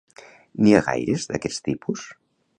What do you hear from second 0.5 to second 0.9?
N'hi ha